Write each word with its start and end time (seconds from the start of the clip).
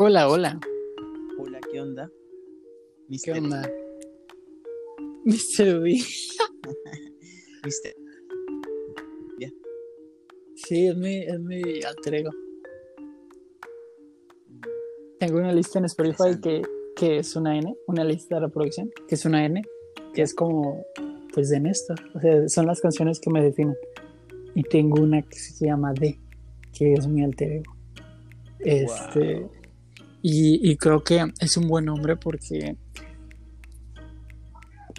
Hola, 0.00 0.28
hola. 0.28 0.60
Hola, 1.40 1.58
¿qué 1.72 1.80
onda? 1.80 2.08
¿Qué 2.08 3.04
Mister, 3.08 3.36
onda? 3.36 3.68
Mr. 5.24 5.80
B. 5.80 6.00
Mister, 7.64 7.96
Sí, 10.54 10.86
es 10.86 10.96
mi, 10.96 11.16
es 11.24 11.40
mi 11.40 11.82
alter 11.82 12.14
ego. 12.14 12.30
Tengo 15.18 15.38
una 15.38 15.52
lista 15.52 15.80
en 15.80 15.86
Spotify 15.86 16.40
que, 16.40 16.62
que 16.94 17.18
es 17.18 17.34
una 17.34 17.58
N, 17.58 17.76
una 17.88 18.04
lista 18.04 18.36
de 18.36 18.42
reproducción, 18.42 18.92
que 19.08 19.16
es 19.16 19.24
una 19.24 19.44
N, 19.44 19.60
que 20.14 20.22
es 20.22 20.32
como, 20.32 20.84
pues 21.34 21.48
de 21.50 21.58
Néstor. 21.58 21.98
O 22.14 22.20
sea, 22.20 22.48
son 22.48 22.66
las 22.66 22.80
canciones 22.80 23.18
que 23.18 23.30
me 23.30 23.42
definen. 23.42 23.76
Y 24.54 24.62
tengo 24.62 25.02
una 25.02 25.22
que 25.22 25.40
se 25.40 25.66
llama 25.66 25.92
D, 25.92 26.20
que 26.72 26.92
es 26.92 27.08
mi 27.08 27.24
alter 27.24 27.50
ego. 27.50 27.72
Este, 28.60 29.40
Wow. 29.40 29.57
Y, 30.22 30.76
creo 30.76 31.02
que 31.02 31.24
es 31.40 31.56
un 31.56 31.68
buen 31.68 31.84
nombre 31.84 32.16
porque 32.16 32.76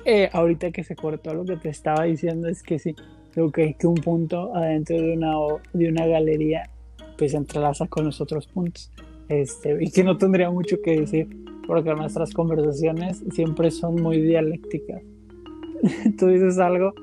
eh, 0.05 0.30
ahorita 0.32 0.72
que 0.72 0.84
se 0.84 0.95
cortó 0.95 1.34
lo 1.34 1.45
que 1.45 1.58
te 1.58 1.70
estaba 1.70 2.05
diciendo 2.05 2.48
es 2.48 2.64
que 2.64 2.80
sí, 2.80 2.95
creo 3.34 3.52
que, 3.52 3.73
que 3.73 3.88
un 3.88 3.95
punto 3.95 4.55
adentro 4.55 4.95
de 4.95 5.14
una, 5.14 5.34
de 5.73 5.90
una 5.90 6.05
galería 6.05 6.70
pues 7.18 7.34
entrelaza 7.34 7.88
con 7.88 8.05
los 8.05 8.22
otros 8.22 8.48
puntos. 8.48 8.92
Este, 9.28 9.78
y 9.80 9.92
que 9.92 10.04
no 10.04 10.18
tendría 10.18 10.50
mucho 10.50 10.78
que 10.82 11.02
decir 11.02 11.28
porque 11.67 11.94
nuestras 11.94 12.34
conversaciones 12.34 13.23
siempre 13.31 13.70
son 13.70 14.02
muy 14.02 14.20
dialécticas. 14.22 15.04
Tú 16.17 16.28
dices 16.28 16.58
algo 16.58 16.94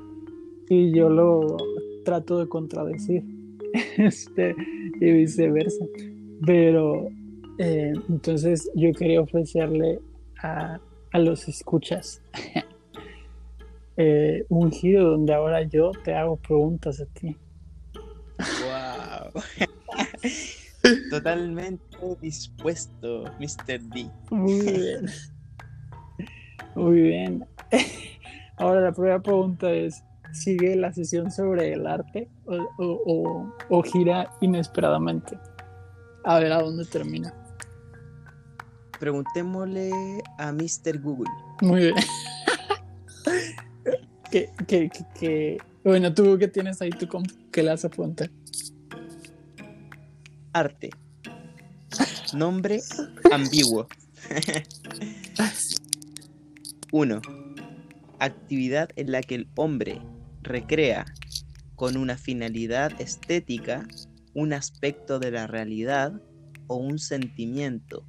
y 0.68 0.92
yo 0.92 1.08
lo 1.08 1.56
trato 2.04 2.40
de 2.40 2.48
contradecir 2.48 3.22
este, 3.98 4.56
y 5.00 5.12
viceversa. 5.12 5.84
Pero 6.44 7.08
eh, 7.58 7.92
entonces 8.08 8.70
yo 8.74 8.92
quería 8.92 9.20
ofrecerle 9.20 10.00
a, 10.42 10.78
a 11.12 11.18
los 11.18 11.48
escuchas 11.48 12.20
eh, 13.96 14.44
un 14.48 14.70
giro 14.70 15.04
donde 15.10 15.32
ahora 15.34 15.62
yo 15.62 15.92
te 16.04 16.14
hago 16.14 16.36
preguntas 16.36 17.00
a 17.00 17.06
ti. 17.06 17.36
wow. 18.62 19.32
Totalmente 21.10 21.82
dispuesto, 22.20 23.24
Mr. 23.38 23.80
D. 23.92 24.06
Muy 24.30 24.60
bien. 24.78 25.06
Muy 26.74 27.00
bien. 27.00 27.46
Ahora 28.58 28.80
la 28.80 28.92
primera 28.92 29.18
pregunta 29.20 29.70
es, 29.72 30.02
¿sigue 30.32 30.76
la 30.76 30.92
sesión 30.92 31.30
sobre 31.30 31.72
el 31.72 31.86
arte 31.86 32.28
o, 32.44 32.54
o- 32.78 33.02
o- 33.06 33.52
o 33.68 33.82
gira 33.82 34.30
inesperadamente? 34.40 35.38
A 36.24 36.38
ver 36.38 36.52
a 36.52 36.62
dónde 36.62 36.84
termina. 36.86 37.34
Preguntémosle 38.98 39.90
a 40.38 40.52
Mr. 40.52 40.98
Google. 41.00 41.30
Muy 41.62 41.80
bien. 41.82 41.94
que, 44.30 44.50
que, 44.66 44.90
que- 45.18 45.58
Bueno, 45.84 46.12
tú 46.12 46.36
que 46.38 46.48
tienes 46.48 46.82
ahí 46.82 46.90
tu 46.90 47.06
comp, 47.06 47.30
¿qué 47.52 47.62
le 47.62 47.70
vas 47.70 47.84
a 47.84 47.88
preguntar? 47.88 48.30
Arte. 50.52 50.90
Nombre 52.34 52.80
ambiguo. 53.30 53.86
1. 56.92 57.20
Actividad 58.18 58.88
en 58.96 59.12
la 59.12 59.20
que 59.20 59.34
el 59.34 59.48
hombre 59.56 60.00
recrea 60.42 61.04
con 61.74 61.96
una 61.96 62.16
finalidad 62.16 62.98
estética 63.00 63.86
un 64.34 64.52
aspecto 64.52 65.18
de 65.18 65.30
la 65.30 65.46
realidad 65.46 66.20
o 66.66 66.76
un 66.76 66.98
sentimiento 66.98 68.04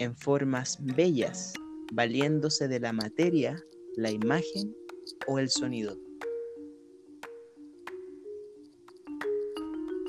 en 0.00 0.16
formas 0.16 0.78
bellas, 0.80 1.52
valiéndose 1.92 2.66
de 2.68 2.80
la 2.80 2.92
materia, 2.92 3.62
la 3.96 4.10
imagen 4.10 4.74
o 5.26 5.38
el 5.38 5.50
sonido. 5.50 5.96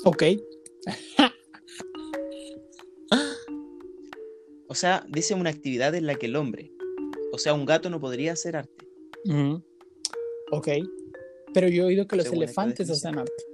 Ok. 0.05 0.23
O 4.67 4.73
sea, 4.73 5.05
dice 5.09 5.35
una 5.35 5.49
actividad 5.49 5.93
en 5.95 6.07
la 6.07 6.15
que 6.15 6.27
el 6.27 6.37
hombre, 6.37 6.71
o 7.33 7.37
sea, 7.37 7.53
un 7.53 7.65
gato 7.65 7.89
no 7.89 7.99
podría 7.99 8.31
hacer 8.31 8.55
arte. 8.55 8.87
Ujú. 9.25 9.61
Ok. 10.53 10.69
Pero 11.53 11.67
yo 11.67 11.83
he 11.83 11.87
oído 11.87 12.07
que 12.07 12.15
los 12.15 12.23
Según 12.23 12.43
elefantes 12.43 12.89
hacen 12.89 13.19
arte. 13.19 13.50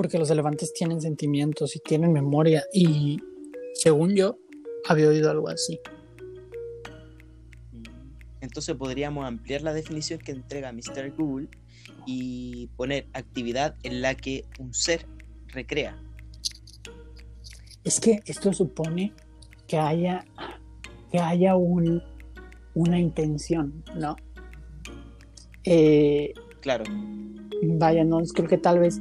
Porque 0.00 0.18
los 0.18 0.30
elefantes 0.30 0.72
tienen 0.72 0.98
sentimientos 1.02 1.76
y 1.76 1.78
tienen 1.78 2.10
memoria. 2.10 2.64
Y 2.72 3.18
según 3.74 4.16
yo, 4.16 4.38
había 4.88 5.08
oído 5.08 5.30
algo 5.30 5.50
así. 5.50 5.78
Entonces 8.40 8.74
podríamos 8.76 9.26
ampliar 9.26 9.60
la 9.60 9.74
definición 9.74 10.18
que 10.18 10.32
entrega 10.32 10.72
Mr. 10.72 11.14
Google 11.14 11.48
y 12.06 12.68
poner 12.78 13.08
actividad 13.12 13.76
en 13.82 14.00
la 14.00 14.14
que 14.14 14.46
un 14.58 14.72
ser 14.72 15.04
recrea. 15.48 16.02
Es 17.84 18.00
que 18.00 18.20
esto 18.24 18.54
supone 18.54 19.12
que 19.66 19.76
haya, 19.76 20.24
que 21.12 21.18
haya 21.18 21.56
un, 21.56 22.02
una 22.72 22.98
intención, 22.98 23.84
¿no? 23.94 24.16
Eh, 25.64 26.32
Claro, 26.60 26.84
vaya, 27.62 28.04
no 28.04 28.20
creo 28.34 28.48
que 28.48 28.58
tal 28.58 28.78
vez 28.78 29.00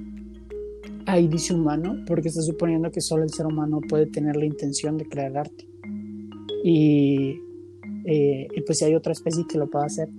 ahí 1.11 1.27
dice 1.27 1.53
humano, 1.53 1.95
porque 2.07 2.29
está 2.29 2.41
suponiendo 2.41 2.91
que 2.91 3.01
solo 3.01 3.23
el 3.23 3.29
ser 3.31 3.45
humano 3.45 3.79
puede 3.87 4.05
tener 4.07 4.35
la 4.35 4.45
intención 4.45 4.97
de 4.97 5.05
crear 5.07 5.37
arte. 5.37 5.65
Y, 6.63 7.37
eh, 8.05 8.47
y 8.55 8.61
pues 8.61 8.77
si 8.79 8.85
hay 8.85 8.95
otra 8.95 9.13
especie 9.13 9.45
que 9.47 9.57
lo 9.57 9.67
pueda 9.69 9.85
hacer, 9.85 10.09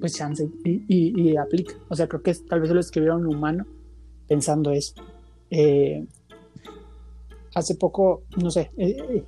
pues 0.00 0.14
chance 0.14 0.48
y, 0.64 0.82
y- 0.88 1.20
y 1.30 1.36
aplica. 1.36 1.74
O 1.88 1.94
sea, 1.96 2.06
creo 2.08 2.22
que 2.22 2.34
tal 2.48 2.60
vez 2.60 2.70
lo 2.70 2.80
escribió 2.80 3.16
un 3.16 3.26
humano 3.26 3.66
pensando 4.28 4.70
eso. 4.70 4.94
Eh, 5.50 6.06
hace 7.54 7.74
poco, 7.74 8.22
no 8.42 8.50
sé, 8.50 8.70
eh, 8.78 9.24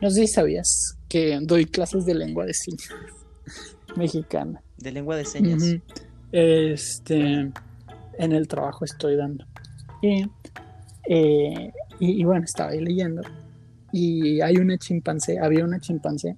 no 0.00 0.10
sé 0.10 0.22
si 0.22 0.28
sabías 0.28 0.96
que 1.08 1.38
doy 1.42 1.66
clases 1.66 2.04
de 2.06 2.14
lengua 2.14 2.44
de 2.46 2.54
señas 2.54 2.88
mexicana. 3.96 4.62
de 4.78 4.92
lengua 4.92 5.16
de 5.16 5.24
señas. 5.24 5.62
Este, 6.32 7.16
en 8.18 8.32
el 8.32 8.48
trabajo 8.48 8.84
estoy 8.84 9.16
dando. 9.16 9.44
Y, 10.00 10.28
eh, 11.08 11.72
y, 12.00 12.20
y 12.20 12.24
bueno, 12.24 12.44
estaba 12.44 12.70
ahí 12.70 12.80
leyendo. 12.80 13.22
Y 13.92 14.40
hay 14.40 14.56
una 14.56 14.76
chimpancé, 14.78 15.38
había 15.38 15.64
una 15.64 15.80
chimpancé 15.80 16.36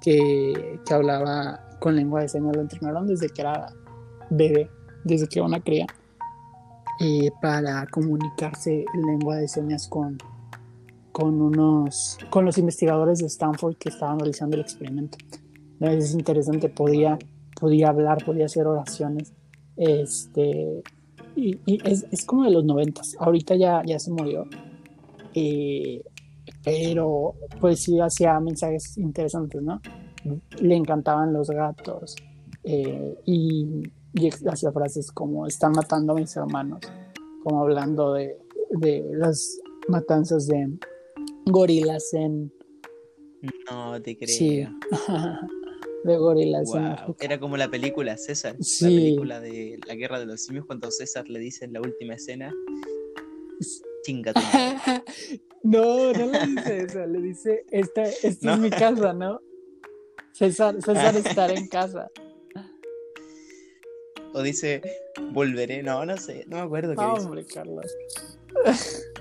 que, 0.00 0.80
que 0.86 0.94
hablaba 0.94 1.60
con 1.80 1.96
lengua 1.96 2.20
de 2.20 2.28
señas. 2.28 2.54
Lo 2.54 2.62
entrenaron 2.62 3.06
desde 3.06 3.28
que 3.28 3.42
era 3.42 3.72
bebé, 4.30 4.70
desde 5.04 5.26
que 5.28 5.38
era 5.38 5.46
una 5.46 5.60
cría, 5.60 5.86
para 7.42 7.86
comunicarse 7.86 8.84
en 8.94 9.02
lengua 9.02 9.36
de 9.36 9.48
señas 9.48 9.88
con, 9.88 10.18
con 11.12 11.40
unos, 11.42 12.18
con 12.30 12.44
los 12.44 12.58
investigadores 12.58 13.18
de 13.18 13.26
Stanford 13.26 13.76
que 13.76 13.88
estaban 13.88 14.18
realizando 14.18 14.56
el 14.56 14.62
experimento. 14.62 15.18
Es 15.80 16.14
interesante, 16.14 16.68
podía 16.68 17.18
podía 17.54 17.88
hablar, 17.88 18.24
podía 18.24 18.46
hacer 18.46 18.66
oraciones. 18.66 19.32
Este, 19.76 20.82
y, 21.36 21.58
y 21.66 21.80
es, 21.88 22.06
es 22.10 22.24
como 22.24 22.44
de 22.44 22.50
los 22.50 22.64
noventas. 22.64 23.16
Ahorita 23.18 23.54
ya, 23.56 23.82
ya 23.84 23.98
se 23.98 24.10
murió. 24.10 24.46
Eh, 25.34 26.02
pero 26.64 27.34
pues 27.60 27.80
sí 27.80 27.98
hacía 28.00 28.38
mensajes 28.40 28.96
interesantes, 28.98 29.60
¿no? 29.62 29.80
Le 30.60 30.76
encantaban 30.76 31.32
los 31.32 31.50
gatos. 31.50 32.16
eh, 32.64 33.18
y, 33.26 33.82
y 34.14 34.28
hacía 34.48 34.72
frases 34.72 35.10
como 35.12 35.46
están 35.46 35.72
matando 35.72 36.12
a 36.12 36.16
mis 36.16 36.34
hermanos. 36.36 36.80
Como 37.42 37.60
hablando 37.62 38.14
de, 38.14 38.38
de 38.70 39.04
las 39.12 39.58
matanzas 39.88 40.46
de 40.46 40.78
gorilas 41.46 42.14
en... 42.14 42.52
No 43.70 44.00
te 44.00 44.16
creo. 44.16 44.28
Sí. 44.28 44.66
de 46.04 46.16
gorilas 46.16 46.66
Wow. 46.68 47.16
Era 47.20 47.38
como 47.40 47.56
la 47.56 47.68
película 47.68 48.16
César, 48.16 48.56
Sí. 48.60 48.84
la 48.84 48.90
película 48.90 49.40
de 49.40 49.78
la 49.86 49.94
guerra 49.94 50.20
de 50.20 50.26
los 50.26 50.42
simios, 50.44 50.66
cuando 50.66 50.90
César 50.90 51.28
le 51.28 51.38
dice 51.40 51.64
en 51.64 51.72
la 51.72 51.80
última 51.80 52.14
escena, 52.14 52.52
chinga 54.04 54.32
tu 54.34 54.40
madre". 54.40 55.02
no, 55.62 56.12
no 56.12 56.26
le 56.26 56.46
dice 56.46 56.82
eso, 56.82 57.06
le 57.06 57.20
dice, 57.22 57.64
esta, 57.70 58.02
esta 58.04 58.46
No. 58.48 58.54
es 58.54 58.60
mi 58.60 58.70
casa, 58.70 59.12
¿no? 59.12 59.40
César, 60.32 60.76
César 60.82 61.16
estará 61.16 61.54
en 61.54 61.66
casa. 61.68 62.08
O 64.34 64.42
dice, 64.42 64.82
volveré, 65.32 65.82
no, 65.82 66.04
no 66.04 66.16
sé, 66.16 66.44
no 66.48 66.56
me 66.56 66.62
acuerdo 66.62 66.94
qué 66.96 67.00
Ah, 67.00 67.12
dice. 67.14 67.26
hombre, 67.26 67.44
Carlos. 67.46 67.86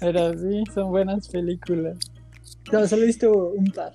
Pero 0.00 0.38
sí, 0.38 0.64
son 0.74 0.90
buenas 0.90 1.28
películas. 1.28 1.98
No, 2.72 2.86
solo 2.88 3.02
he 3.02 3.06
visto 3.06 3.30
un 3.50 3.70
par. 3.72 3.92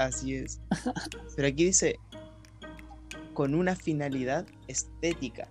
Así 0.00 0.34
es. 0.34 0.58
Pero 1.36 1.48
aquí 1.48 1.66
dice, 1.66 1.96
con 3.34 3.54
una 3.54 3.76
finalidad 3.76 4.46
estética. 4.66 5.46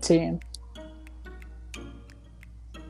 Sí. 0.00 0.30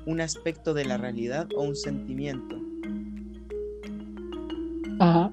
Un 0.04 0.20
aspecto 0.20 0.74
de 0.74 0.84
la 0.84 0.98
realidad 0.98 1.48
o 1.56 1.62
un 1.62 1.74
sentimiento. 1.74 2.60
Ajá. 4.98 5.32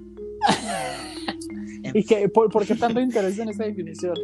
¿Y 1.93 2.05
qué, 2.05 2.29
por, 2.29 2.49
por, 2.49 2.65
qué 2.65 2.75
tanto 2.75 3.01
interés 3.01 3.37
en 3.39 3.49
esa 3.49 3.65
definición? 3.65 4.15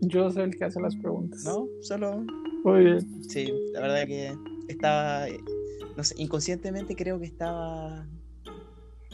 Yo 0.00 0.30
soy 0.30 0.44
el 0.44 0.56
que 0.56 0.64
hace 0.64 0.80
las 0.80 0.96
preguntas. 0.96 1.44
No, 1.44 1.68
solo. 1.82 2.24
Muy 2.64 2.84
bien. 2.84 3.22
Sí, 3.28 3.52
la 3.74 3.82
verdad 3.82 4.06
que 4.06 4.34
estaba. 4.68 5.26
No 5.94 6.04
sé, 6.04 6.14
inconscientemente 6.16 6.96
creo 6.96 7.20
que 7.20 7.26
estaba 7.26 8.06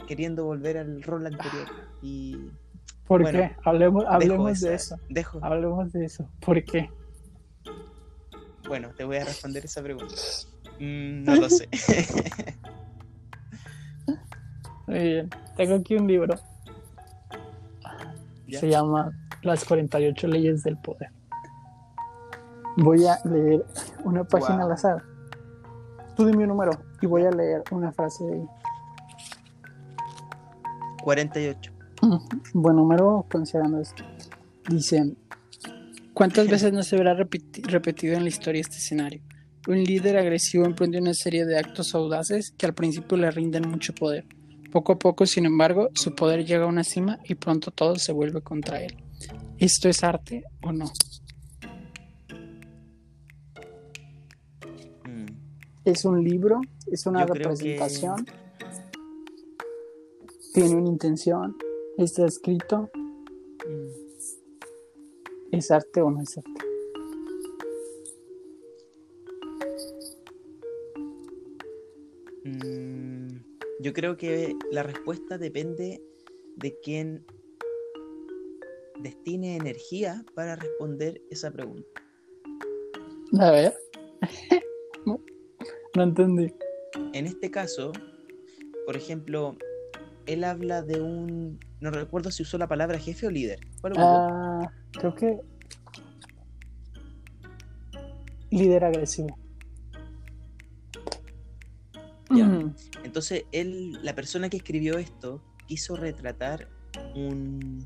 queriendo 0.05 0.45
volver 0.45 0.77
al 0.77 1.01
rol 1.03 1.27
anterior. 1.27 1.67
Y. 2.01 2.49
¿Por 3.07 3.29
qué? 3.29 3.55
Hablemos, 3.63 4.05
hablemos 4.07 4.61
de 4.61 4.73
eso. 4.73 4.97
Dejo. 5.09 5.39
Hablemos 5.43 5.91
de 5.91 6.05
eso. 6.05 6.29
¿Por 6.39 6.63
qué? 6.63 6.89
Bueno, 8.67 8.89
te 8.95 9.03
voy 9.03 9.17
a 9.17 9.25
responder 9.25 9.65
esa 9.65 9.83
pregunta. 9.83 10.15
Mm, 10.79 11.23
no 11.23 11.35
lo 11.35 11.49
sé. 11.49 11.69
Muy 14.87 14.99
bien. 14.99 15.29
Tengo 15.55 15.75
aquí 15.75 15.95
un 15.95 16.07
libro. 16.07 16.35
Se 18.49 18.69
llama 18.69 19.11
Las 19.41 19.65
48 19.65 20.27
leyes 20.27 20.63
del 20.63 20.77
poder. 20.77 21.09
Voy 22.77 23.05
a 23.05 23.19
leer 23.25 23.65
una 24.03 24.23
página 24.23 24.63
al 24.63 24.71
azar. 24.71 25.03
Tú 26.15 26.25
dime 26.25 26.43
un 26.43 26.49
número 26.49 26.71
y 27.01 27.07
voy 27.07 27.23
a 27.25 27.31
leer 27.31 27.63
una 27.71 27.91
frase 27.91 28.23
de 28.25 28.33
ahí. 28.33 28.47
48. 31.05 31.71
Buen 32.53 32.75
número 32.75 33.27
considerando 33.31 33.79
esto. 33.79 34.03
Dice, 34.67 35.15
¿cuántas 36.15 36.47
veces 36.47 36.73
no 36.73 36.81
se 36.81 36.97
verá 36.97 37.13
repetido 37.13 38.15
en 38.15 38.23
la 38.23 38.29
historia 38.29 38.61
este 38.61 38.77
escenario? 38.77 39.21
Un 39.67 39.83
líder 39.83 40.17
agresivo 40.17 40.65
emprende 40.65 40.97
una 40.97 41.13
serie 41.13 41.45
de 41.45 41.59
actos 41.59 41.93
audaces 41.93 42.55
que 42.57 42.65
al 42.65 42.73
principio 42.73 43.17
le 43.17 43.29
rinden 43.29 43.69
mucho 43.69 43.93
poder. 43.93 44.25
Poco 44.71 44.93
a 44.93 44.99
poco, 44.99 45.27
sin 45.27 45.45
embargo, 45.45 45.89
su 45.93 46.15
poder 46.15 46.43
llega 46.43 46.63
a 46.63 46.67
una 46.67 46.83
cima 46.83 47.19
y 47.23 47.35
pronto 47.35 47.69
todo 47.69 47.97
se 47.97 48.11
vuelve 48.11 48.41
contra 48.41 48.81
él. 48.81 48.97
¿Esto 49.59 49.87
es 49.87 50.03
arte 50.03 50.43
o 50.63 50.71
no? 50.71 50.85
Mm. 55.07 55.25
¿Es 55.85 56.03
un 56.03 56.23
libro? 56.23 56.61
¿Es 56.87 57.05
una 57.05 57.27
Yo 57.27 57.33
representación? 57.35 58.25
¿Tiene 60.55 60.73
una 60.77 60.87
intención? 60.87 61.57
¿Está 61.97 62.25
escrito? 62.25 62.89
Mm. 63.67 63.89
¿Es 65.51 65.69
arte 65.69 66.01
o 66.01 66.09
no 66.09 66.21
es 66.21 66.37
arte? 66.37 66.51
Mm, 72.45 73.35
Yo 73.81 73.91
creo 73.91 74.15
que 74.15 74.55
la 74.71 74.83
respuesta 74.83 75.37
depende 75.37 76.01
de 76.55 76.79
quién 76.79 77.25
destine 79.01 79.57
energía 79.57 80.23
para 80.35 80.55
responder 80.55 81.21
esa 81.29 81.51
pregunta. 81.51 82.01
A 83.41 83.51
ver. 83.51 83.77
no, 85.05 85.21
no 85.97 86.03
entendí. 86.03 86.53
En 87.11 87.25
este 87.25 87.51
caso, 87.51 87.91
por 88.85 88.95
ejemplo, 88.95 89.57
él 90.27 90.43
habla 90.43 90.81
de 90.81 91.01
un. 91.01 91.59
No 91.81 91.91
recuerdo 91.91 92.31
si 92.31 92.43
usó 92.43 92.57
la 92.57 92.67
palabra 92.67 92.97
jefe 92.99 93.27
o 93.27 93.31
líder. 93.31 93.59
Ah, 93.97 94.71
creo 94.91 95.13
que 95.15 95.39
líder 98.51 98.83
agresivo. 98.85 99.37
Ya. 102.35 102.45
Mm, 102.47 102.75
Entonces, 103.03 103.43
él, 103.51 103.99
la 104.03 104.15
persona 104.15 104.49
que 104.49 104.57
escribió 104.57 104.97
esto, 104.97 105.41
quiso 105.67 105.95
retratar 105.95 106.67
un- 107.15 107.85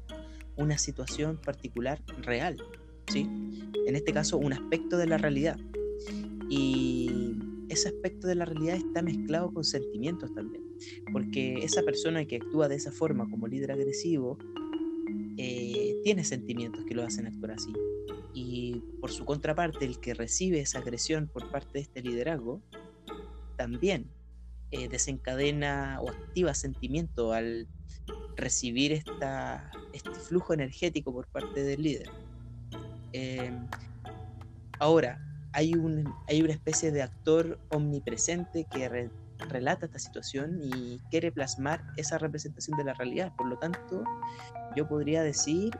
una 0.55 0.77
situación 0.77 1.37
particular 1.37 2.01
real, 2.21 2.57
¿sí? 3.07 3.21
En 3.85 3.95
este 3.95 4.13
caso, 4.13 4.37
un 4.37 4.53
aspecto 4.53 4.97
de 4.97 5.07
la 5.07 5.17
realidad. 5.17 5.57
Y 6.49 7.37
ese 7.69 7.89
aspecto 7.89 8.27
de 8.27 8.35
la 8.35 8.45
realidad 8.45 8.75
está 8.77 9.01
mezclado 9.01 9.51
con 9.53 9.63
sentimientos 9.63 10.33
también. 10.33 10.63
Porque 11.11 11.63
esa 11.63 11.83
persona 11.83 12.25
que 12.25 12.37
actúa 12.37 12.67
de 12.67 12.75
esa 12.75 12.91
forma 12.91 13.29
como 13.29 13.47
líder 13.47 13.71
agresivo, 13.71 14.37
eh, 15.37 15.95
tiene 16.03 16.23
sentimientos 16.23 16.83
que 16.85 16.95
lo 16.95 17.03
hacen 17.03 17.27
actuar 17.27 17.51
así. 17.51 17.73
Y 18.33 18.81
por 19.01 19.11
su 19.11 19.25
contraparte, 19.25 19.85
el 19.85 19.99
que 19.99 20.13
recibe 20.13 20.59
esa 20.59 20.79
agresión 20.79 21.27
por 21.27 21.49
parte 21.51 21.69
de 21.73 21.79
este 21.81 22.01
liderazgo, 22.01 22.61
también 23.57 24.09
eh, 24.71 24.87
desencadena 24.87 25.99
o 26.01 26.09
activa 26.09 26.53
sentimiento 26.53 27.33
al 27.33 27.67
recibir 28.37 28.91
esta, 28.93 29.71
este 29.93 30.11
flujo 30.11 30.53
energético 30.53 31.11
por 31.11 31.27
parte 31.27 31.63
del 31.63 31.81
líder. 31.83 32.09
Eh, 33.13 33.51
ahora, 34.79 35.19
hay, 35.51 35.73
un, 35.73 36.05
hay 36.27 36.41
una 36.41 36.53
especie 36.53 36.91
de 36.91 37.01
actor 37.01 37.59
omnipresente 37.71 38.65
que 38.71 38.87
re- 38.87 39.09
relata 39.47 39.85
esta 39.85 39.99
situación 39.99 40.59
y 40.61 40.99
quiere 41.09 41.31
plasmar 41.31 41.81
esa 41.97 42.17
representación 42.17 42.77
de 42.77 42.83
la 42.83 42.93
realidad. 42.93 43.33
Por 43.37 43.47
lo 43.47 43.57
tanto, 43.57 44.03
yo 44.75 44.87
podría 44.87 45.23
decir, 45.23 45.77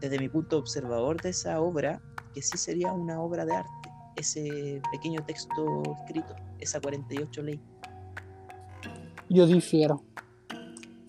desde 0.00 0.18
mi 0.18 0.28
punto 0.28 0.58
observador 0.58 1.20
de 1.20 1.30
esa 1.30 1.60
obra, 1.60 2.02
que 2.34 2.42
sí 2.42 2.58
sería 2.58 2.92
una 2.92 3.20
obra 3.20 3.44
de 3.46 3.54
arte, 3.54 3.70
ese 4.16 4.82
pequeño 4.92 5.24
texto 5.24 5.82
escrito, 6.00 6.34
esa 6.58 6.80
48 6.80 7.42
ley. 7.42 7.60
Yo 9.28 9.46
difiero. 9.46 10.02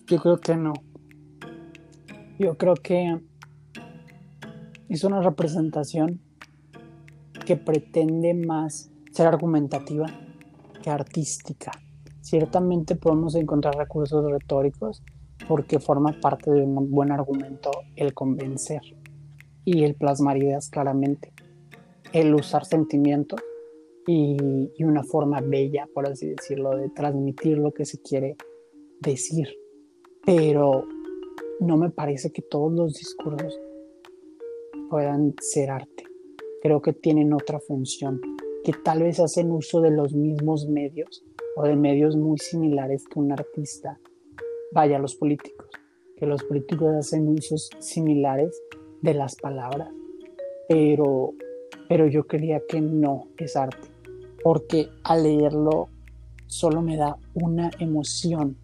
Yo 0.06 0.18
creo 0.18 0.38
que 0.38 0.56
no. 0.56 0.72
Yo 2.38 2.56
creo 2.56 2.74
que 2.74 3.20
es 4.88 5.04
una 5.04 5.20
representación 5.20 6.20
que 7.44 7.56
pretende 7.56 8.34
más 8.34 8.90
ser 9.12 9.26
argumentativa 9.26 10.06
artística. 10.94 11.70
Ciertamente 12.20 12.96
podemos 12.96 13.34
encontrar 13.34 13.76
recursos 13.76 14.30
retóricos 14.30 15.02
porque 15.48 15.78
forma 15.78 16.18
parte 16.20 16.50
de 16.50 16.62
un 16.62 16.90
buen 16.90 17.12
argumento 17.12 17.70
el 17.94 18.14
convencer 18.14 18.80
y 19.64 19.84
el 19.84 19.94
plasmar 19.94 20.36
ideas 20.36 20.68
claramente, 20.68 21.32
el 22.12 22.34
usar 22.34 22.64
sentimientos 22.64 23.40
y 24.08 24.36
una 24.84 25.02
forma 25.02 25.40
bella, 25.40 25.88
por 25.92 26.06
así 26.06 26.28
decirlo, 26.28 26.76
de 26.76 26.88
transmitir 26.90 27.58
lo 27.58 27.72
que 27.72 27.84
se 27.84 28.00
quiere 28.00 28.36
decir. 29.00 29.48
Pero 30.24 30.84
no 31.60 31.76
me 31.76 31.90
parece 31.90 32.30
que 32.30 32.42
todos 32.42 32.72
los 32.72 32.94
discursos 32.94 33.58
puedan 34.88 35.34
ser 35.40 35.70
arte. 35.70 36.04
Creo 36.62 36.80
que 36.80 36.92
tienen 36.92 37.32
otra 37.32 37.58
función, 37.58 38.20
que 38.66 38.72
tal 38.72 39.04
vez 39.04 39.20
hacen 39.20 39.52
uso 39.52 39.80
de 39.80 39.92
los 39.92 40.12
mismos 40.12 40.66
medios 40.66 41.22
o 41.54 41.62
de 41.62 41.76
medios 41.76 42.16
muy 42.16 42.36
similares 42.38 43.04
que 43.06 43.20
un 43.20 43.30
artista. 43.30 44.00
Vaya, 44.72 44.98
los 44.98 45.14
políticos, 45.14 45.68
que 46.16 46.26
los 46.26 46.42
políticos 46.42 46.88
hacen 46.98 47.28
usos 47.28 47.70
similares 47.78 48.60
de 49.02 49.14
las 49.14 49.36
palabras, 49.36 49.90
pero, 50.68 51.32
pero 51.88 52.08
yo 52.08 52.26
creía 52.26 52.60
que 52.68 52.80
no 52.80 53.28
es 53.36 53.54
arte, 53.54 53.86
porque 54.42 54.88
al 55.04 55.22
leerlo 55.22 55.86
solo 56.48 56.82
me 56.82 56.96
da 56.96 57.16
una 57.34 57.70
emoción 57.78 58.56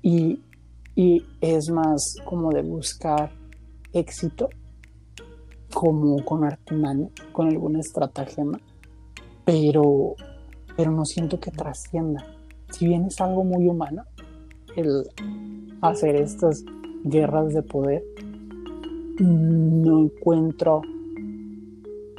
y, 0.00 0.40
y 0.94 1.22
es 1.42 1.68
más 1.68 2.16
como 2.24 2.50
de 2.50 2.62
buscar 2.62 3.30
éxito 3.92 4.48
como 5.74 6.24
con 6.24 6.44
artimaña, 6.44 7.10
con 7.32 7.48
alguna 7.48 7.80
estratagema, 7.80 8.58
pero, 9.44 10.14
pero 10.76 10.90
no 10.90 11.04
siento 11.04 11.38
que 11.40 11.50
trascienda. 11.50 12.26
Si 12.70 12.86
bien 12.86 13.06
es 13.06 13.20
algo 13.20 13.44
muy 13.44 13.66
humano, 13.68 14.04
el 14.76 15.04
hacer 15.80 16.16
estas 16.16 16.64
guerras 17.04 17.52
de 17.52 17.62
poder, 17.62 18.02
no 19.18 20.00
encuentro 20.00 20.82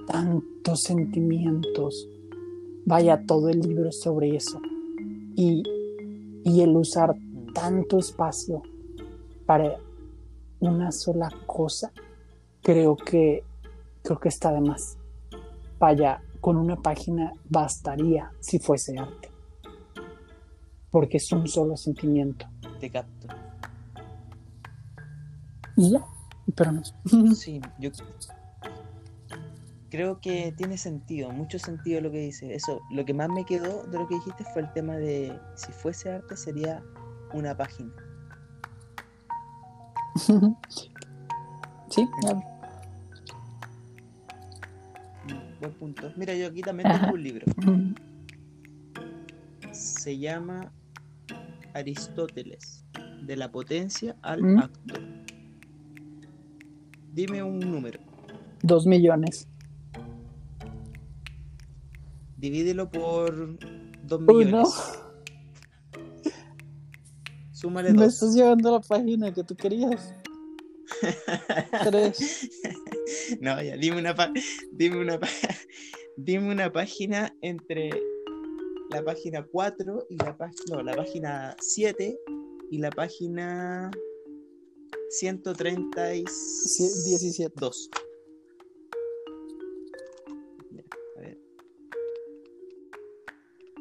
tantos 0.08 0.82
sentimientos. 0.82 2.08
Vaya, 2.86 3.24
todo 3.26 3.50
el 3.50 3.60
libro 3.60 3.90
es 3.90 4.00
sobre 4.02 4.36
eso. 4.36 4.62
Y, 5.36 5.64
y 6.44 6.62
el 6.62 6.76
usar 6.76 7.16
tanto 7.54 7.98
espacio 7.98 8.62
para 9.46 9.78
una 10.60 10.92
sola 10.92 11.30
cosa, 11.46 11.92
creo 12.62 12.96
que 12.96 13.44
creo 14.04 14.20
que 14.20 14.30
está 14.30 14.52
de 14.52 14.62
más. 14.62 14.98
Vaya, 15.80 16.22
con 16.44 16.58
una 16.58 16.76
página 16.76 17.32
bastaría 17.46 18.30
si 18.42 18.60
fuese 18.60 19.00
arte. 19.00 19.32
Porque 20.92 21.16
es 21.16 21.32
un 21.32 21.48
solo 21.48 21.78
sentimiento. 21.78 22.46
Te 22.82 22.92
capto. 22.92 23.28
Y 25.78 25.92
ya, 25.92 26.06
pero 26.54 26.74
no. 26.74 26.82
Sí, 27.34 27.62
yo 27.80 27.92
creo 29.90 30.20
que 30.20 30.54
tiene 30.58 30.78
sentido, 30.78 31.32
mucho 31.32 31.60
sentido 31.60 32.02
lo 32.02 32.12
que 32.12 32.20
dice. 32.20 32.54
Eso, 32.54 32.82
lo 32.92 33.06
que 33.06 33.14
más 33.14 33.30
me 33.30 33.46
quedó 33.46 33.84
de 33.84 34.00
lo 34.00 34.06
que 34.10 34.16
dijiste 34.16 34.44
fue 34.44 34.64
el 34.64 34.74
tema 34.74 34.98
de 34.98 35.40
si 35.56 35.72
fuese 35.72 36.12
arte 36.12 36.36
sería 36.36 36.84
una 37.34 37.56
página. 37.56 37.94
sí, 41.88 42.06
ya. 42.22 42.53
Buen 45.64 45.76
punto. 45.76 46.12
Mira, 46.18 46.36
yo 46.36 46.48
aquí 46.48 46.60
también 46.62 46.90
tengo 46.92 47.14
un 47.14 47.24
libro. 47.24 47.46
Se 49.72 50.18
llama 50.20 50.74
Aristóteles, 51.74 52.84
de 53.26 53.38
la 53.38 53.50
potencia 53.50 54.18
al 54.22 54.42
Mm. 54.44 54.58
acto. 54.60 54.94
Dime 57.14 57.42
un 57.44 57.60
número. 57.60 57.98
Dos 58.62 58.86
millones. 58.86 59.48
Divídelo 62.38 62.92
por 62.92 63.58
dos 64.06 64.20
Uno. 64.20 64.34
millones. 64.34 65.00
Súmale 67.54 67.94
Me 67.94 68.04
dos. 68.04 68.16
estás 68.16 68.36
llevando 68.36 68.68
a 68.68 68.72
la 68.74 68.82
página 68.82 69.34
que 69.34 69.46
tú 69.46 69.56
querías. 69.56 70.14
Tres. 71.86 72.50
No, 73.40 73.62
ya, 73.62 73.78
dime 73.78 73.98
una, 74.00 74.16
dime, 74.72 74.98
una 74.98 75.20
dime 76.18 76.52
una 76.52 76.72
página 76.72 77.36
entre 77.42 77.90
la 78.92 79.04
página 79.04 79.46
4 79.46 80.08
y 80.10 80.16
la 80.18 80.38
página. 80.38 80.64
No, 80.72 80.84
la 80.84 80.96
página 80.96 81.56
7 81.60 82.18
y 82.72 82.78
la 82.78 82.90
página 82.92 83.90
132. 85.10 86.30
Sie- 86.30 87.04
17. 87.10 87.54
Ya, 90.72 90.84
a 91.18 91.20
ver. 91.22 91.38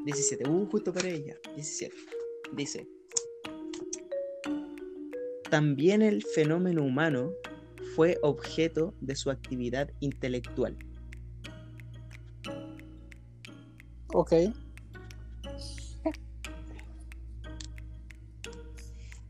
17. 0.05 0.49
Uh, 0.49 0.67
justo 0.71 0.93
para 0.93 1.09
ella. 1.09 1.37
17. 1.55 1.95
Dice. 2.53 2.87
También 5.51 6.01
el 6.01 6.23
fenómeno 6.23 6.83
humano 6.83 7.35
fue 7.95 8.19
objeto 8.23 8.95
de 9.01 9.15
su 9.17 9.31
actividad 9.31 9.91
intelectual. 10.01 10.77
Ok. 14.15 14.33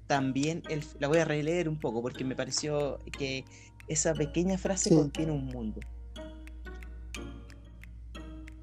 También 0.06 0.62
el, 0.68 0.84
la 0.98 1.08
voy 1.08 1.18
a 1.18 1.24
releer 1.24 1.68
un 1.68 1.78
poco 1.78 2.02
porque 2.02 2.24
me 2.24 2.34
pareció 2.36 2.98
que 3.16 3.44
esa 3.88 4.12
pequeña 4.14 4.58
frase 4.58 4.90
Sí. 4.90 4.94
contiene 4.96 5.32
un 5.32 5.46
mundo. 5.46 5.80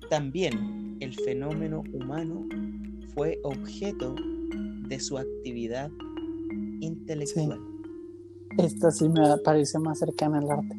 También 0.09 0.97
el 0.99 1.13
fenómeno 1.15 1.83
humano 1.93 2.47
fue 3.13 3.39
objeto 3.43 4.15
de 4.87 4.99
su 4.99 5.17
actividad 5.17 5.89
intelectual. 6.81 7.59
Esta 8.57 8.91
sí 8.91 9.07
me 9.09 9.37
parece 9.37 9.79
más 9.79 9.99
cercana 9.99 10.39
al 10.39 10.49
arte. 10.51 10.75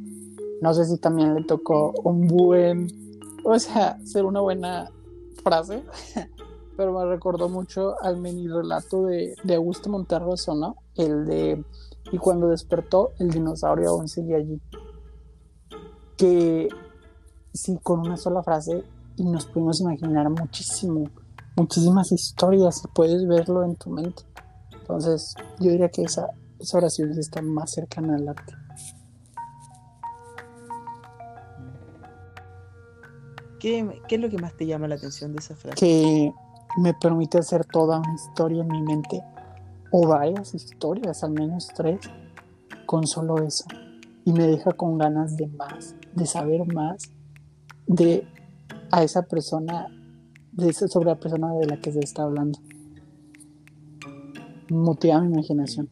No 0.61 0.75
sé 0.75 0.85
si 0.85 0.99
también 0.99 1.35
le 1.35 1.45
tocó 1.45 1.93
un 2.05 2.27
buen, 2.27 2.89
o 3.45 3.59
sea, 3.59 3.99
ser 4.05 4.25
una 4.25 4.41
buena 4.41 4.91
frase, 5.43 5.83
pero 6.77 6.93
me 6.93 7.05
recordó 7.07 7.49
mucho 7.49 7.95
al 8.03 8.19
mini 8.19 8.49
relato 8.49 9.07
de, 9.07 9.35
de 9.43 9.55
Augusto 9.55 9.89
Monterroso, 9.89 10.55
¿no? 10.55 10.77
El 10.97 11.25
de, 11.25 11.65
y 12.13 12.19
cuando 12.19 12.49
despertó, 12.49 13.13
el 13.19 13.31
dinosaurio 13.31 13.91
aún 13.91 14.09
seguía 14.09 14.37
allí. 14.37 14.61
Que 16.17 16.69
sí, 17.53 17.79
con 17.83 18.01
una 18.01 18.17
sola 18.17 18.43
frase, 18.43 18.85
y 19.17 19.25
nos 19.25 19.47
pudimos 19.47 19.81
imaginar 19.81 20.29
muchísimo, 20.31 21.11
muchísimas 21.57 22.13
historias, 22.13 22.83
y 22.85 22.89
puedes 22.89 23.27
verlo 23.27 23.65
en 23.65 23.77
tu 23.77 23.91
mente. 23.91 24.23
Entonces, 24.73 25.35
yo 25.59 25.71
diría 25.71 25.89
que 25.89 26.03
esa, 26.03 26.29
esa 26.61 26.79
oración 26.79 27.15
sí 27.15 27.21
está 27.21 27.43
más 27.43 27.71
cercana 27.71 28.17
al 28.17 28.29
arte. 28.29 28.55
¿Qué, 33.59 34.01
qué 34.09 34.15
es 34.15 34.21
lo 34.21 34.31
que 34.31 34.39
más 34.39 34.57
te 34.57 34.67
llama 34.67 34.89
la 34.89 34.95
atención 34.95 35.33
de 35.33 35.39
esa 35.39 35.55
frase? 35.55 35.77
que 35.77 36.33
me 36.79 36.95
permite 36.95 37.39
hacer 37.39 37.65
toda 37.65 37.99
una 37.99 38.15
historia 38.15 38.63
en 38.63 38.69
mi 38.69 38.83
mente 38.83 39.23
o 39.91 40.07
varias 40.07 40.55
historias, 40.55 41.25
al 41.25 41.33
menos 41.33 41.69
tres, 41.75 42.01
con 42.87 43.07
solo 43.07 43.43
eso. 43.43 43.65
Y 44.25 44.33
me 44.33 44.47
deja 44.47 44.73
con 44.73 44.99
ganas 44.99 45.37
de 45.37 45.47
más, 45.49 45.95
de 46.15 46.27
saber 46.27 46.73
más 46.73 47.11
de 47.87 48.27
a 48.93 49.03
esa 49.03 49.23
persona, 49.23 49.87
de 50.53 50.73
sobre 50.73 51.11
la 51.11 51.19
persona 51.19 51.53
de 51.55 51.67
la 51.67 51.81
que 51.81 51.93
se 51.93 52.01
está 52.01 52.23
hablando. 52.23 52.59
Motiva 54.69 55.21
mi 55.21 55.33
imaginación. 55.33 55.89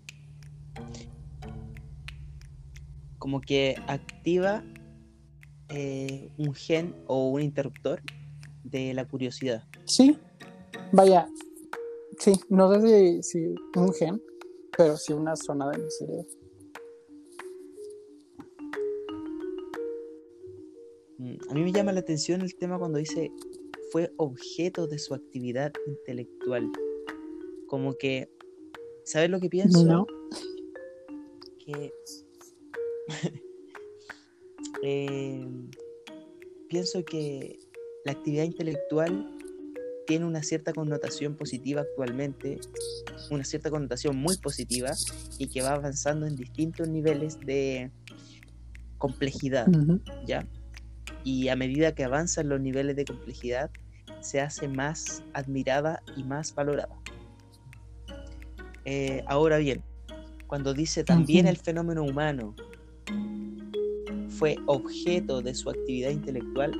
Como 3.19 3.41
que 3.41 3.77
activa 3.87 4.65
eh, 5.71 6.31
un 6.39 6.55
gen 6.55 6.95
o 7.07 7.29
un 7.31 7.43
interruptor 7.43 8.01
de 8.65 8.95
la 8.95 9.07
curiosidad. 9.07 9.65
Sí, 9.85 10.17
vaya, 10.93 11.29
sí, 12.19 12.33
no 12.49 12.73
sé 12.73 13.23
si, 13.23 13.23
si 13.23 13.55
un 13.77 13.93
gen, 13.93 14.23
pero 14.77 14.97
sí 14.97 15.13
una 15.13 15.35
zona 15.37 15.71
de 15.71 15.79
mi 15.79 15.91
cerebro. 15.91 16.27
Mm, 21.19 21.37
A 21.51 21.55
mí 21.55 21.63
me 21.65 21.73
llama 21.73 21.93
la 21.93 22.01
atención 22.01 22.41
el 22.43 22.55
tema 22.55 22.79
cuando 22.79 22.99
dice 22.99 23.33
fue 23.91 24.13
objeto 24.19 24.87
de 24.87 24.99
su 24.99 25.15
actividad 25.15 25.73
intelectual. 25.87 26.71
Como 27.67 27.95
que, 27.95 28.31
¿sabes 29.05 29.31
lo 29.31 29.41
que 29.41 29.49
pienso? 29.49 29.85
¿No? 29.85 30.07
Que 31.59 31.93
eh, 34.85 35.47
pienso 36.69 37.05
que 37.05 37.59
la 38.05 38.13
actividad 38.13 38.45
intelectual 38.45 39.27
tiene 40.07 40.25
una 40.25 40.43
cierta 40.43 40.73
connotación 40.73 41.37
positiva 41.37 41.83
actualmente, 41.83 42.59
una 43.31 43.45
cierta 43.45 43.71
connotación 43.71 44.17
muy 44.17 44.37
positiva 44.39 44.93
y 45.39 45.49
que 45.49 45.63
va 45.63 45.75
avanzando 45.75 46.27
en 46.27 46.35
distintos 46.35 46.89
niveles 46.89 47.39
de 47.41 47.91
complejidad. 48.97 49.69
Ujú. 49.69 50.01
¿ya? 50.27 50.47
Y 51.25 51.49
a 51.49 51.57
medida 51.57 51.95
que 51.95 52.05
avanzan 52.05 52.49
los 52.49 52.61
niveles 52.61 52.97
de 52.97 53.05
complejidad, 53.05 53.71
se 54.21 54.41
hace 54.41 54.67
más 54.69 55.23
admirada 55.35 56.03
y 56.17 56.25
más 56.25 56.55
valorada. 56.55 56.97
Eh, 58.85 59.23
ahora 59.27 59.59
bien, 59.59 59.83
cuando 60.47 60.73
dice 60.73 61.05
también 61.05 61.45
Ujú. 61.45 61.51
el 61.51 61.57
fenómeno 61.59 62.03
humano 62.03 62.55
fue 64.39 64.57
objeto 64.67 65.43
de 65.43 65.53
su 65.53 65.69
actividad 65.69 66.11
intelectual, 66.11 66.73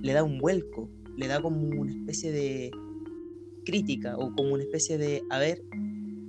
le 0.00 0.12
da 0.14 0.24
un 0.24 0.38
vuelco, 0.38 0.88
le 1.16 1.26
da 1.26 1.42
como 1.42 1.58
una 1.58 1.92
especie 1.92 2.32
de 2.32 2.70
crítica 3.66 4.16
o 4.16 4.34
como 4.34 4.54
una 4.54 4.62
especie 4.62 4.96
de, 4.96 5.22
a 5.28 5.38
ver, 5.38 5.62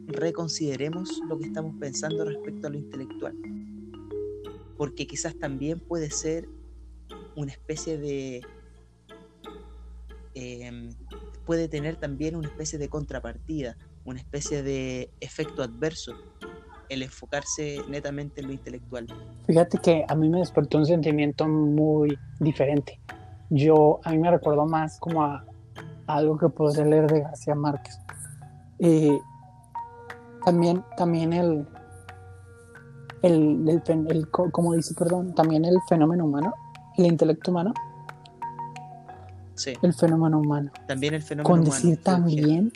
reconsideremos 0.08 1.22
lo 1.30 1.38
que 1.40 1.46
estamos 1.46 1.76
pensando 1.80 2.26
respecto 2.26 2.68
a 2.68 2.70
lo 2.72 2.78
intelectual. 2.78 3.36
Porque 4.78 5.08
quizás 5.08 5.36
también 5.38 5.80
puede 5.80 6.12
ser 6.12 6.50
una 7.38 7.54
especie 7.54 7.98
de... 7.98 8.42
em, 10.34 10.90
puede 11.46 11.70
tener 11.70 11.96
también 11.96 12.36
una 12.36 12.50
especie 12.50 12.78
de 12.78 12.90
contrapartida, 12.90 13.78
una 14.04 14.20
especie 14.20 14.62
de 14.62 15.10
efecto 15.22 15.64
adverso, 15.64 16.14
el 16.90 17.04
enfocarse 17.04 17.78
netamente 17.90 18.42
en 18.42 18.48
lo 18.48 18.54
intelectual. 18.54 19.08
Fíjate 19.48 19.78
que 19.80 20.06
a 20.08 20.16
mí 20.16 20.30
me 20.30 20.40
despertó 20.40 20.78
un 20.78 20.86
sentimiento 20.86 21.48
muy 21.48 22.18
diferente. 22.40 23.00
Yo, 23.50 24.00
a 24.04 24.12
mí 24.12 24.18
me 24.18 24.32
recordó 24.32 24.66
más 24.66 25.00
como 25.00 25.24
a, 25.24 25.46
a 26.08 26.16
algo 26.16 26.38
que 26.38 26.50
podría 26.50 26.86
leer 26.86 27.08
de 27.12 27.22
García 27.22 27.56
Márquez. 27.56 28.00
Eh, 28.80 29.18
también, 30.44 30.84
también 30.98 31.34
el, 31.34 31.68
el, 33.22 34.28
como 34.52 34.74
dice, 34.74 34.94
perdón, 34.96 35.34
también 35.34 35.66
el 35.66 35.78
fenómeno 35.88 36.26
humano, 36.26 36.54
el 36.98 37.06
intelecto 37.06 37.52
humano, 37.52 37.74
Sí, 39.58 39.74
el 39.82 39.94
fenómeno 39.94 40.40
humano. 40.40 40.70
también 40.86 41.14
el 41.14 41.22
fenómeno 41.24 41.50
Con 41.50 41.60
humano 41.62 41.74
decir 41.74 41.98
fue 42.04 42.14
objeto. 42.14 42.42
también 42.44 42.74